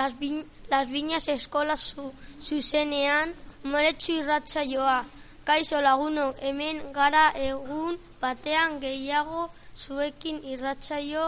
[0.00, 3.28] las, vi, las viñas eskola zu, zuzenean
[3.64, 5.04] moretsu irratza joa.
[5.44, 9.42] Kaixo lagunok hemen gara egun batean gehiago
[9.82, 11.26] zuekin irratzaio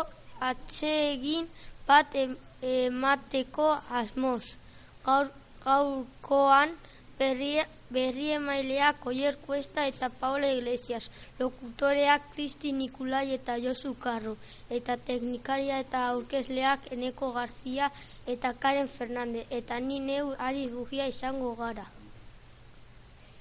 [0.48, 1.44] atsegin
[1.88, 3.68] bat em- emateko
[4.00, 4.44] asmoz.
[5.04, 5.28] Gaur,
[5.64, 6.72] gaurkoan
[7.18, 7.54] berri,
[7.92, 14.36] berri emaileak Oier Kuesta eta Paola Iglesias, lokutoreak Kristi Nikulai eta Josu Karro,
[14.70, 17.91] eta teknikaria eta aurkezleak Eneko Garzia
[18.27, 21.84] eta Karen Fernandez, eta ni neu ari bugia izango gara.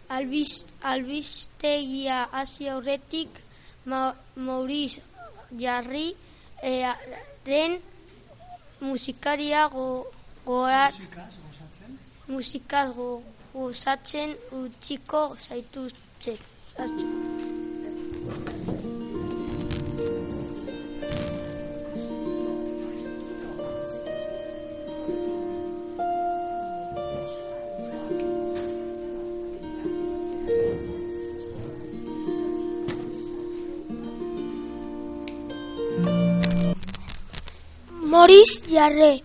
[0.09, 3.39] Albiz, albistegia hasi aurretik
[3.85, 4.99] Ma, Mauriz
[5.57, 6.11] Jarri
[7.45, 7.79] ren
[8.81, 10.05] musikaria go,
[10.45, 10.89] gora,
[12.27, 16.37] musikaz go, gozatzen utziko zaituzte.
[38.11, 39.21] Moris Jarre,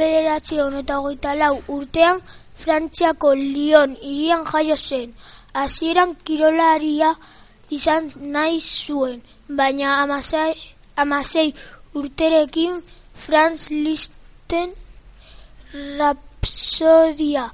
[0.00, 2.16] bederatzion eta hogeita lau urtean
[2.60, 5.08] Frantziako Lyon irian jaio zen.
[5.60, 7.10] Hasieran kirolaria
[7.76, 9.18] izan nahi zuen,
[9.58, 10.52] baina amasei,
[11.02, 11.48] amasei
[11.98, 12.72] urterekin
[13.14, 14.70] Franz Listen
[15.98, 17.46] Rapsodia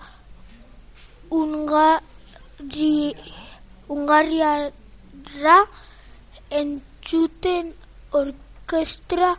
[1.31, 2.99] Ungari,
[3.95, 5.59] Ungariarra
[6.51, 7.73] entzuten
[8.21, 9.31] orkestra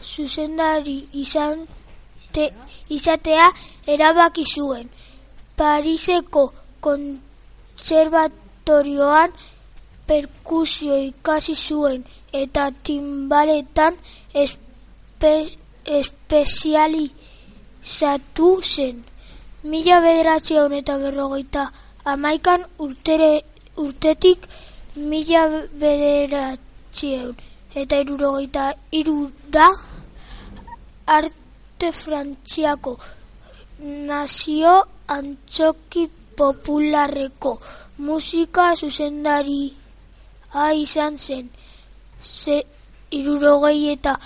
[0.00, 1.66] zuzendari izan
[2.34, 2.44] te,
[2.88, 3.52] izatea
[3.86, 4.88] erabaki zuen.
[5.56, 9.30] Pariseko kontserbatorioan
[10.06, 13.94] perkusio ikasi zuen eta timbaletan
[14.34, 15.48] espe,
[15.84, 19.04] espezializatu zen.
[19.62, 21.72] Mila bederatzion eta berrogeita
[22.04, 23.42] amaikan urtere,
[23.76, 24.48] urtetik
[24.96, 25.48] mila
[25.80, 27.36] bederatzion
[27.74, 29.68] eta irurogeita irura
[31.82, 32.96] arte frantziako
[34.08, 34.74] nazio
[35.08, 37.58] antzoki popularreko
[37.98, 39.74] musika zuzendari
[40.74, 41.48] izan zen.
[42.22, 42.62] Ze
[43.10, 44.16] irurogei eta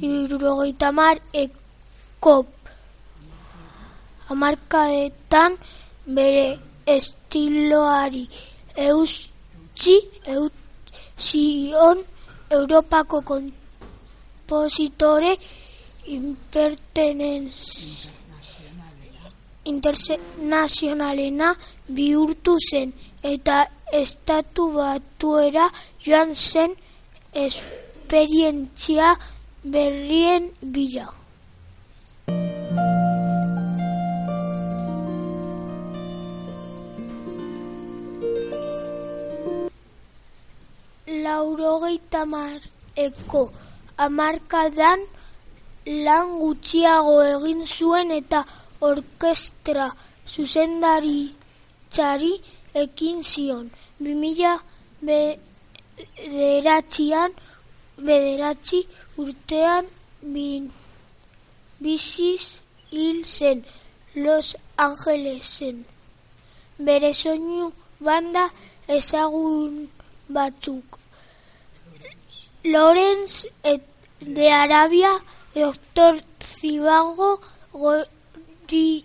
[0.00, 2.46] irurogeita mar ekop
[4.30, 5.52] amarkadetan
[6.16, 6.58] bere
[6.96, 8.26] estiloari
[8.88, 9.96] eutzi
[10.34, 11.98] eutzion
[12.50, 15.32] Europako kompositore
[19.66, 21.48] internazionalena
[21.88, 23.56] bihurtu zen eta
[23.92, 25.66] estatu batuera
[26.06, 26.70] joan zen
[27.34, 29.08] esperientzia
[29.62, 31.08] berrien bila.
[41.24, 42.22] Laurogeita
[42.96, 43.42] eko
[44.06, 45.00] amarkadan
[45.86, 48.44] lan gutxiago egin zuen eta
[48.90, 49.86] orkestra
[50.26, 51.30] zuzendari
[51.90, 52.34] txari
[52.74, 53.70] ekin zion.
[54.00, 54.58] 2000
[55.06, 57.32] bederatzian,
[57.98, 58.80] bederatzi
[59.22, 59.86] urtean
[60.34, 60.64] bin,
[61.80, 62.58] biziz
[62.90, 63.64] hil zen
[64.14, 65.86] Los Angelesen.
[66.78, 68.50] Bere soinu banda
[68.88, 69.88] ezagun
[70.28, 70.98] batzuk.
[72.64, 73.82] Lorenz et
[74.20, 75.12] de Arabia,
[75.56, 77.40] Doctor Zivago,
[77.72, 79.04] gori,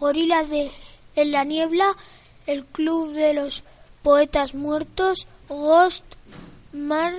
[0.00, 0.72] Gorilas de
[1.14, 1.94] en la niebla,
[2.46, 3.64] el Club de los
[4.02, 6.04] Poetas Muertos, Ghost,
[6.72, 7.12] Mar,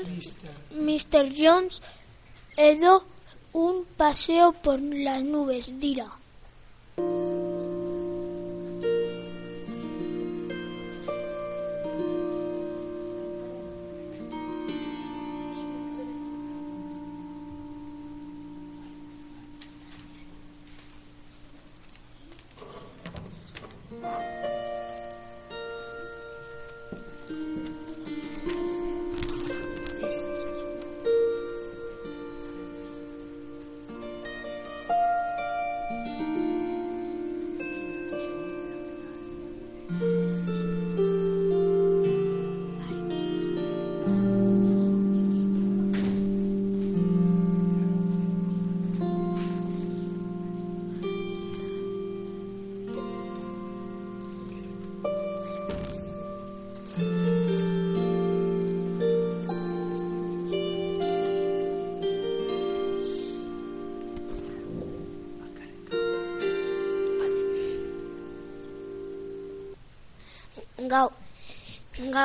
[0.72, 1.32] Mr.
[1.38, 1.84] Jones,
[2.56, 3.04] Edo,
[3.54, 6.08] un paseo por las nubes, dirá.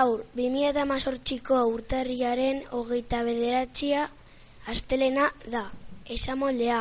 [0.02, 4.08] Gaur, 2018ko urtarriaren hogeita bederatxia
[4.72, 5.62] astelena da.
[6.10, 6.80] Esan moldea,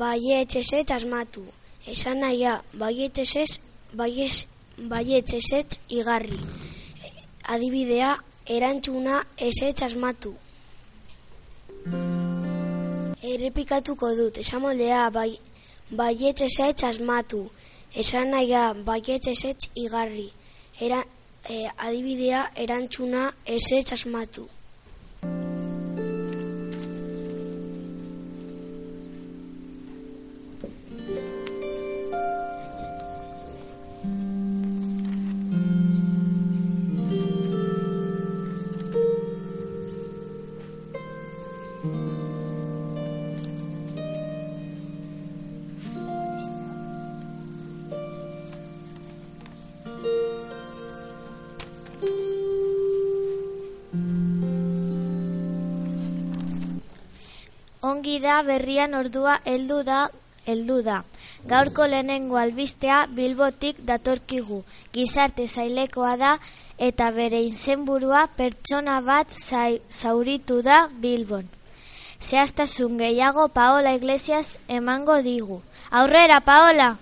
[0.00, 1.44] baietxeset asmatu.
[1.92, 3.60] Esan naia, baietxeset
[4.90, 6.40] baietxeset igarri.
[7.54, 8.16] Adibidea,
[8.56, 10.34] erantzuna eset asmatu.
[13.30, 15.30] Errepikatuko dut, esan moldea, bai,
[16.02, 17.44] baietxeset asmatu.
[17.94, 20.28] Esan naia, baietxeset igarri.
[20.80, 21.04] Era,
[21.48, 24.48] e, adibidea, erantzuna eset asmatu.
[58.20, 60.00] Da berrian ordua heldu da
[60.46, 61.04] heldu da.
[61.52, 64.62] Gaurko lehenengo albistea Bilbotik datorkigu.
[64.92, 66.32] Gizarte zailekoa da
[66.88, 69.32] eta bere izenburua pertsona bat
[69.90, 71.48] zauritu da Bilbon.
[72.20, 75.62] Zehaztasun gehiago Paola Iglesias emango digu.
[75.90, 76.96] Aurrera, Paola!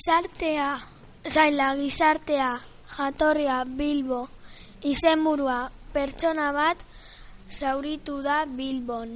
[0.00, 0.80] Gizartea,
[1.28, 2.58] zaila gizartea,
[2.96, 4.20] jatorria Bilbo,
[4.92, 5.58] izenburua
[5.92, 6.78] pertsona bat
[7.50, 9.12] zauritu da Bilbon.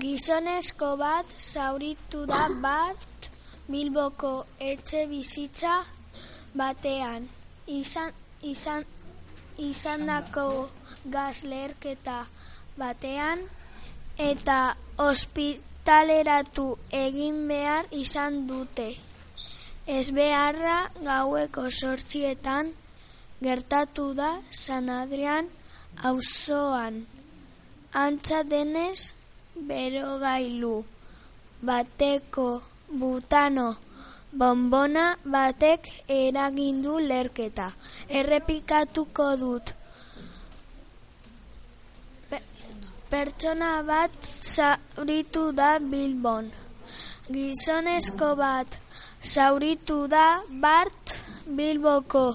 [0.00, 3.28] Gizonezko bat zauritu da bat
[3.68, 4.32] Bilboko
[4.70, 5.76] etxe bizitza
[6.56, 7.28] batean.
[7.66, 8.88] Izan, izan,
[9.58, 10.48] izandako
[11.04, 12.20] gazlerketa
[12.80, 13.48] batean
[14.32, 14.60] eta
[15.12, 16.70] ospitaleratu
[17.06, 18.94] egin behar izan dute.
[19.86, 22.70] Ez beharra gaueko sortzietan
[23.44, 25.48] gertatu da San Adrian
[26.02, 27.04] auzoan.
[27.92, 29.12] Antza denez
[29.54, 30.84] berogailu
[31.60, 33.76] bateko butano
[34.32, 37.68] bombona batek eragindu lerketa.
[38.08, 39.74] Errepikatuko dut.
[43.10, 46.50] Pertsona bat zauritu da Bilbon.
[47.28, 48.80] Gizonezko bat
[49.24, 51.14] zauritu da Bart
[51.56, 52.26] Bilboko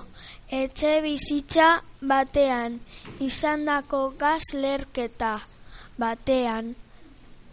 [0.62, 1.70] etxe bizitza
[2.02, 2.80] batean
[3.30, 5.34] izandako gaz lerketa
[6.02, 6.74] batean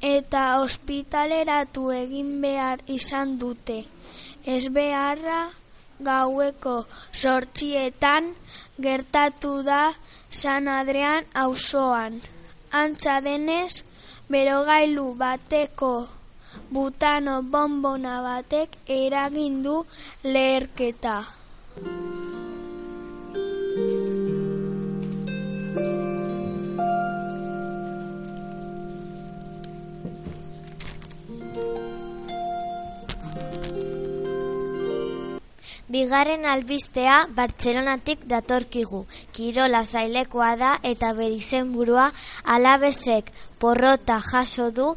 [0.01, 3.85] eta ospitaleratu egin behar izan dute.
[4.47, 5.41] Ez beharra
[6.09, 6.77] gaueko
[7.13, 8.35] sortxietan
[8.79, 9.83] gertatu da
[10.31, 12.21] San Adrian auzoan.
[12.73, 13.85] Antza denez,
[14.29, 16.09] berogailu bateko
[16.71, 19.85] butano bombona batek eragindu
[20.25, 21.19] leherketa.
[35.97, 39.05] Bigarren albistea Bartzelonatik datorkigu.
[39.33, 42.11] Kirola zailekoa da eta berizen burua
[42.57, 43.31] alabesek
[43.63, 44.89] porrota jaso du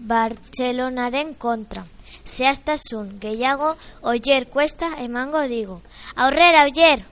[0.00, 1.84] Bartzelonaren kontra.
[2.24, 5.80] Zehaztasun gehiago oier kuesta emango digu.
[6.16, 7.04] Aurrera, oier!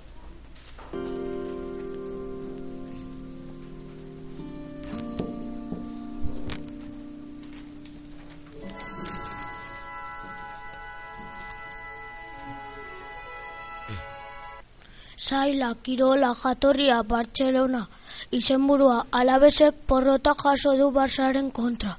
[15.28, 17.83] Zaila, Kirola, Jatorria, Bartzelona,
[18.30, 21.99] izenburua, alabesek porrota jaso du Barsaren kontra.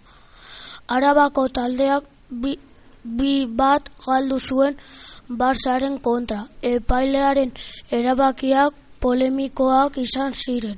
[0.95, 2.57] Arabako taldeak bi,
[3.03, 4.77] bi bat galdu zuen
[5.29, 6.41] Barsaren kontra.
[6.61, 7.51] Epailearen
[7.97, 10.77] erabakiak polemikoak izan ziren.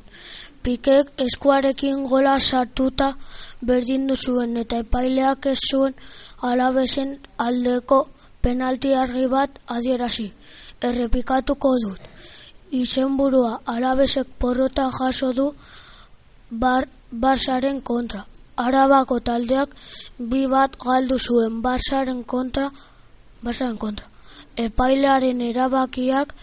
[0.63, 3.07] Pikek eskuarekin gola sartuta
[3.69, 5.95] berdindu zuen eta epaileak ez zuen
[6.49, 7.15] alabesen
[7.47, 7.99] aldeko
[8.41, 10.27] penalti argi bat adierazi.
[10.89, 12.01] Errepikatuko dut.
[12.83, 15.47] Izenburua alabesek porrota jaso du
[16.51, 18.25] bar, Barsaren kontra.
[18.67, 19.75] Arabako taldeak
[20.31, 22.71] bi bat galdu zuen Barsaren kontra,
[23.43, 24.07] Barsaren kontra.
[24.65, 26.35] Epailearen erabakiak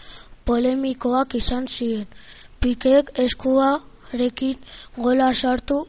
[0.45, 2.07] polemikoak izan ziren.
[2.59, 4.57] Pikek eskuarekin
[4.97, 5.85] gola sartu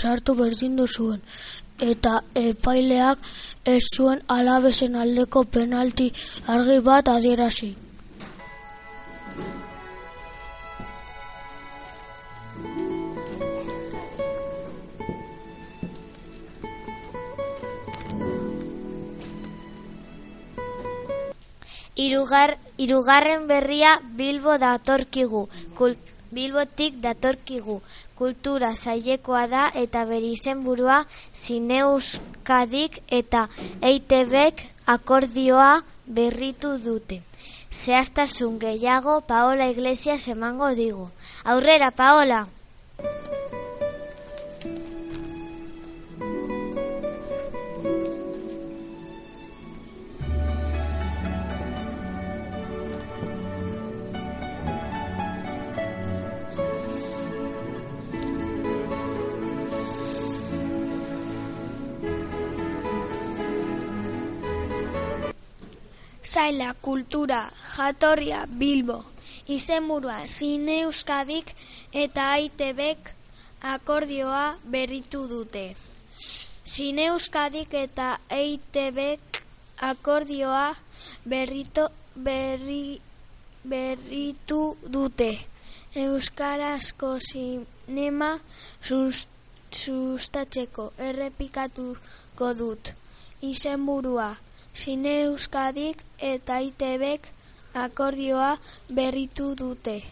[0.00, 1.20] sartu berdindu zuen.
[1.80, 3.18] eta epaileak
[3.64, 6.10] ez zuen alabesen aldeko penalti
[6.54, 7.70] argi bat adierazi.
[22.00, 25.42] Irugar, irugarren berria Bilbo datorkigu,
[25.76, 25.96] Kul,
[26.30, 27.80] Bilbotik datorkigu,
[28.20, 30.98] kultura zailekoa da eta bere izenburua
[31.34, 33.42] Zineuskadik eta
[33.90, 34.62] EITBek
[34.94, 35.72] akordioa
[36.20, 37.20] berritu dute.
[37.70, 41.10] Zehaztasun gehiago Paola Iglesias emango digu.
[41.44, 42.46] Aurrera, Paola!
[66.40, 68.94] Zaila, kultura, jatorria, bilbo,
[69.52, 71.50] izenburua, zine euskadik
[71.92, 73.10] eta aitebek
[73.74, 75.76] akordioa berritu dute.
[76.64, 79.42] Zine euskadik eta aitebek
[79.90, 80.66] akordioa
[81.28, 81.84] berrito,
[82.16, 83.00] berri,
[83.74, 84.62] berritu
[84.96, 85.32] dute.
[86.08, 88.32] Euskarazko zinema
[88.80, 92.96] sustatzeko errepikatuko dut.
[93.44, 94.36] Izenburua,
[94.74, 97.26] Zine Euskadik eta ITBek
[97.74, 98.58] akordioa
[98.88, 100.02] berritu dute.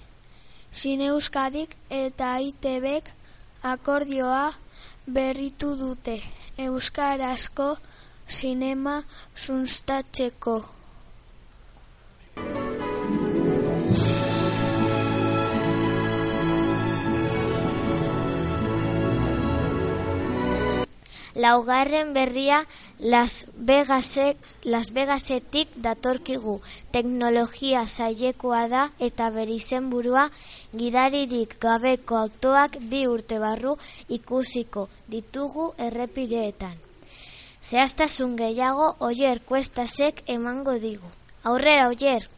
[0.72, 3.12] Zine Euskadik eta ITBek
[3.62, 4.52] akordioa
[5.06, 6.20] berritu dute.
[6.58, 7.76] Euskarazko
[8.26, 10.78] sinema sustatzeko.
[21.38, 22.64] Laugarren berria
[23.00, 26.60] Las Vegasek, Las Vegasetik datorkigu.
[26.90, 30.24] Teknologia zailekoa da eta bere izenburua
[30.74, 33.76] gidaririk gabeko autoak bi urte barru
[34.08, 36.74] ikusiko ditugu errepideetan.
[37.62, 41.06] Zehaztasun gehiago oier kuestasek emango digu.
[41.44, 42.37] Aurrera oier!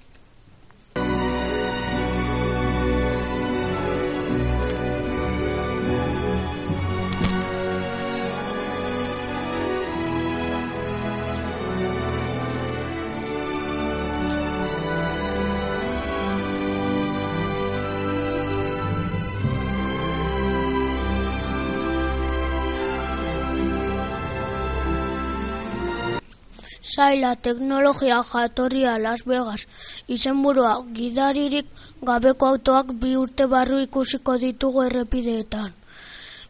[26.82, 29.66] Zaila, teknologia, jatorria, Las Vegas,
[30.08, 31.66] izenburua, gidaririk
[32.02, 35.72] gabeko autoak bi urte barru ikusiko ditugu errepideetan.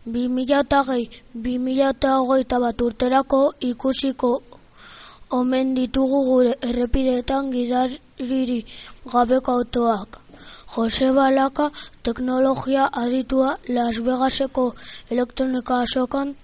[0.06, 4.42] 2008 bat urterako ikusiko
[5.30, 8.64] omen ditugu gure errepideetan gidariri
[9.12, 10.20] gabeko autoak.
[10.74, 11.70] Jose Balaka,
[12.02, 14.74] teknologia aditua Las Vegaseko
[15.10, 16.34] elektronika asokan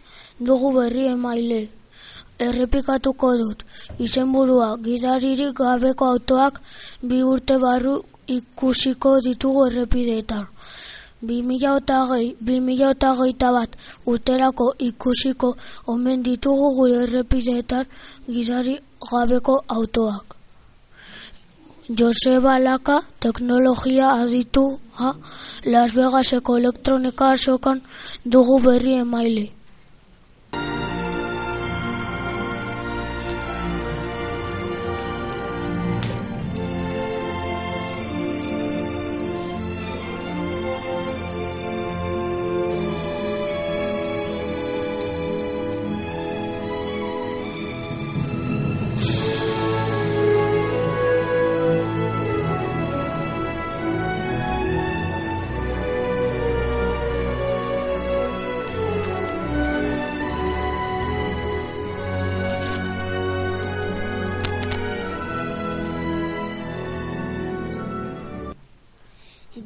[0.41, 1.69] dugu berri emaile.
[2.39, 3.63] Errepikatuko dut,
[3.99, 6.61] izenburua gidaririk gabeko autoak
[7.03, 10.47] bi urte barru ikusiko ditugu errepideetan.
[11.23, 13.71] 2008 bat
[14.07, 17.85] urterako ikusiko omen ditugu gure errepideetan
[18.29, 18.79] gidari
[19.11, 20.37] gabeko autoak.
[21.89, 25.15] Joseba Laka, teknologia aditu ha,
[25.65, 27.81] Las Vegaseko elektronika asokan
[28.25, 29.56] dugu berri emaile.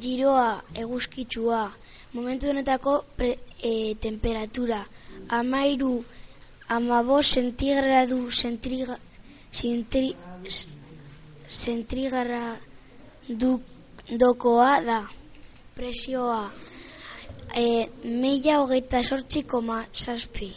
[0.01, 1.61] Giroa, eguzkitsua,
[2.13, 4.81] momentu honetako pre, e, temperatura,
[5.29, 6.03] amairu,
[6.67, 8.97] amabo sentigradu sentriga,
[9.51, 10.15] sentri,
[11.47, 12.57] sentrigarra
[13.27, 13.61] du,
[14.09, 15.01] dokoa da.
[15.75, 16.49] Presioa,
[17.55, 20.49] e, mila hogeita sortzi koma saspi,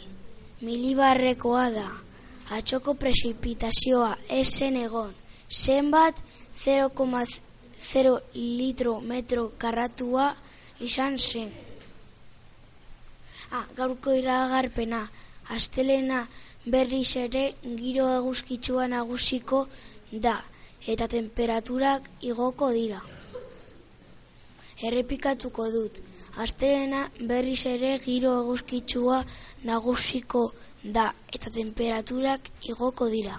[0.65, 1.87] milibarrekoa da.
[2.57, 4.11] Atxoko presipitazioa
[4.41, 5.13] esen egon,
[5.49, 6.17] zenbat
[6.57, 7.44] 0,0
[8.33, 10.35] litro metro karratua
[10.79, 11.51] izan zen.
[13.51, 15.09] Ah, gaurko iragarpena,
[15.49, 16.25] Astelena
[16.65, 17.43] berriz ere
[17.77, 19.67] giro eguzkitsua nagusiko
[20.11, 20.39] da
[20.93, 23.01] eta temperaturak igoko dira.
[24.81, 26.01] Errepikatuko dut.
[26.41, 29.21] Astelena berriz ere giro eguzkitsua
[29.69, 30.47] nagusiko
[30.97, 33.37] da eta temperaturak igoko dira.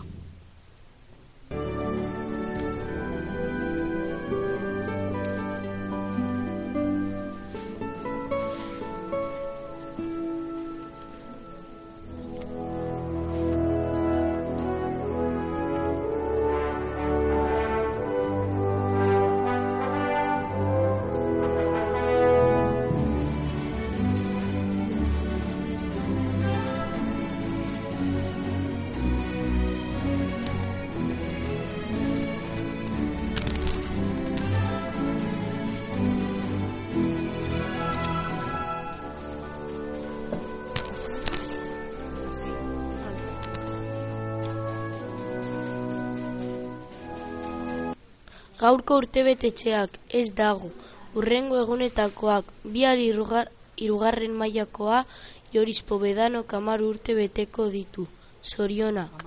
[48.67, 50.69] Gaurko urtebetetxeak ez dago,
[51.15, 53.51] urrengo egunetakoak, bihar irugar,
[53.87, 55.05] irugarren mailakoa
[55.53, 58.09] Joris Pobedano kamar urte beteko ditu.
[58.43, 59.23] Zorionak.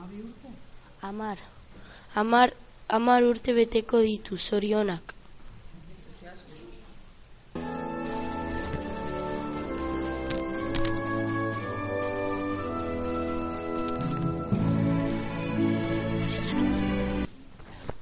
[1.11, 1.37] Amar.
[2.15, 2.51] Amar,
[2.99, 5.15] amar urte beteko ditu, zorionak.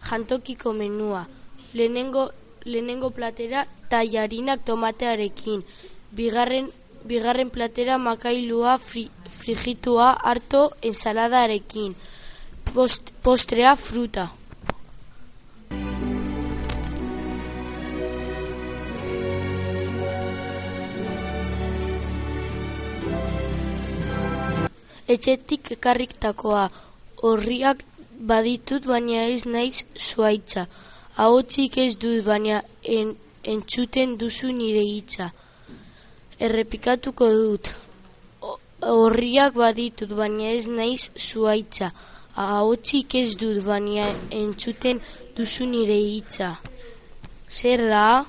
[0.10, 1.28] Jantokiko menua.
[1.74, 2.32] Lehenengo,
[2.65, 5.63] lehenengo platera tallarinak tomatearekin.
[6.15, 6.72] Bigarren,
[7.06, 11.96] bigarren platera makailua fri, frigitua harto ensaladarekin.
[12.74, 14.30] Post, postrea fruta.
[25.08, 26.65] Etxetik ekarriktakoa
[27.24, 27.86] horriak
[28.19, 30.67] baditut baina ez naiz zuaitza.
[31.17, 35.32] Ahotzik ez dut baina en, entzuten duzu nire hitza.
[36.39, 37.71] Errepikatuko dut.
[38.82, 41.91] Horriak baditut baina ez naiz zuaitza.
[42.36, 45.01] Ahotzik ez dut baina entzuten
[45.36, 46.56] duzu nire hitza.
[47.49, 48.25] Zer da?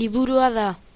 [0.00, 0.89] Liburua da.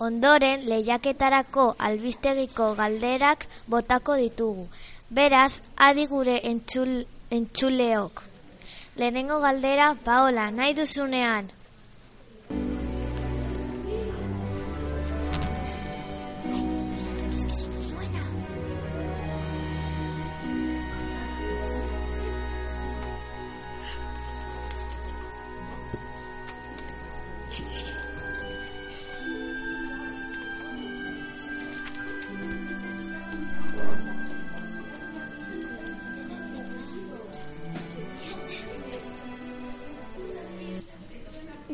[0.00, 4.62] Ondoren, lehiaketarako albistegiko galderak botako ditugu.
[5.18, 6.94] Beraz, adi gure entzul,
[7.38, 8.22] entzuleok.
[8.96, 11.50] Lehenengo galdera, Paola, nahi duzunean.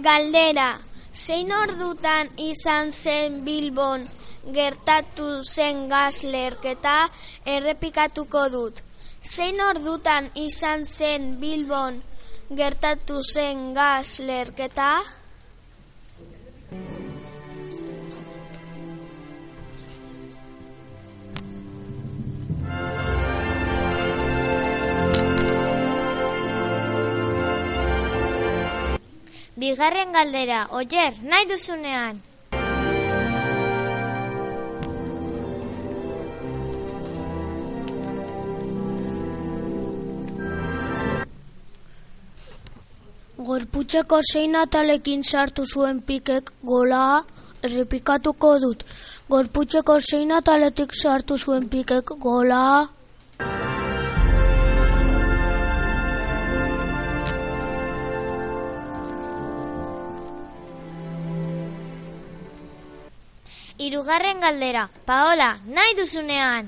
[0.06, 0.68] Galdera,
[1.12, 4.04] zein ordutan izan zen Bilbon
[4.54, 7.08] gertatu zen gazlerketa
[7.54, 8.82] errepikatuko dut.
[9.34, 11.98] Zein ordutan izan zen Bilbon
[12.60, 14.92] gertatu zen gazlerketa?
[29.56, 32.18] Bigarren galdera, oier, nahi duzunean.
[43.46, 47.22] Gorputzeko zein atalekin sartu zuen pikek gola
[47.64, 48.84] errepikatuko dut.
[49.32, 52.62] Gorputzeko zein ataletik sartu zuen pikek gola
[63.86, 66.66] Hirugarren galdera, Paola, nahi duzunean.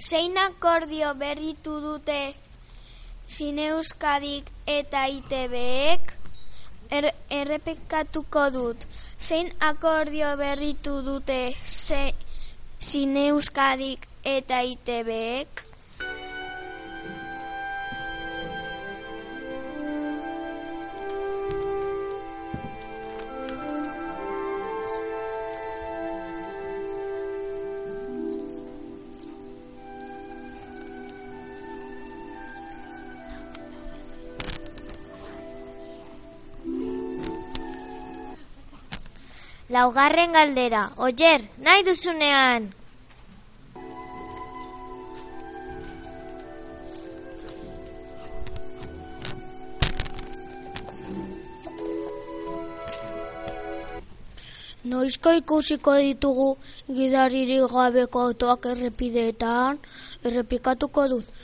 [0.00, 2.18] Zein akordio berritu dute
[3.28, 4.48] Zineuskadik
[4.78, 6.16] eta ITBek?
[6.88, 8.88] Er, errepekatuko dut.
[9.20, 11.42] Zein akordio berritu dute
[12.82, 15.71] Zineuskadik eta ITBek?
[39.72, 42.66] Laugarren galdera, oier, nahi duzunean.
[54.92, 56.50] Noizko ikusiko ditugu
[56.98, 59.80] gidariri gabeko autoak errepideetan,
[60.28, 61.42] errepikatuko dut.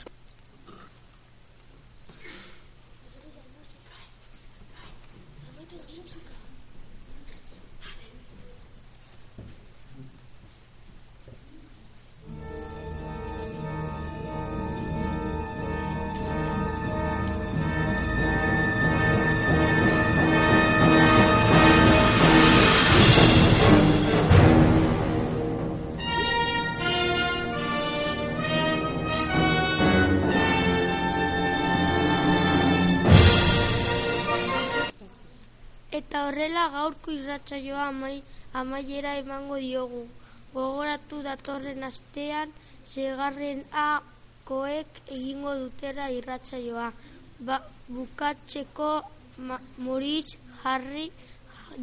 [37.38, 38.22] Irratsaioa amai,
[38.52, 40.08] amaiera emango diogu.
[40.52, 42.50] Gogoratu datorren astean,
[42.84, 44.02] segarren A
[44.44, 46.92] koek egingo dutera irratsaioa.
[47.40, 49.02] Ba, bukatzeko
[49.38, 51.12] ma, Moriz Jarri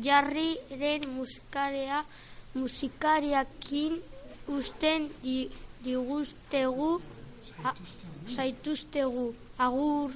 [0.03, 2.03] Jarriren musikarea
[2.53, 4.01] musikariakin
[4.47, 5.49] usten di,
[5.83, 6.99] digustegu
[8.27, 10.11] zaituztegu agur